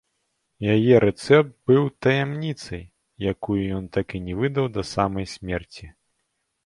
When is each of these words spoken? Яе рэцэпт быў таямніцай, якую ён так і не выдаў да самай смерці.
Яе 0.75 0.95
рэцэпт 1.03 1.51
быў 1.71 1.83
таямніцай, 2.05 2.83
якую 3.33 3.61
ён 3.79 3.85
так 3.99 4.07
і 4.17 4.23
не 4.31 4.35
выдаў 4.41 4.65
да 4.79 4.83
самай 4.97 5.25
смерці. 5.35 5.85